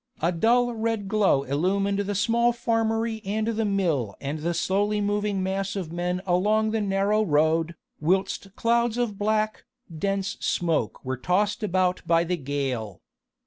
A 0.19 0.31
dull 0.31 0.73
red 0.73 1.07
glow 1.07 1.43
illumined 1.43 1.99
the 1.99 2.15
small 2.15 2.53
farmery 2.53 3.21
and 3.23 3.49
the 3.49 3.65
mill 3.65 4.15
and 4.19 4.39
the 4.39 4.55
slowly 4.55 4.99
moving 4.99 5.43
mass 5.43 5.75
of 5.75 5.91
men 5.93 6.23
along 6.25 6.71
the 6.71 6.81
narrow 6.81 7.21
road, 7.21 7.75
whilst 7.99 8.55
clouds 8.55 8.97
of 8.97 9.19
black, 9.19 9.65
dense 9.95 10.37
smoke 10.39 11.05
were 11.05 11.17
tossed 11.17 11.61
about 11.61 12.01
by 12.07 12.23
the 12.23 12.35
gale. 12.37 13.03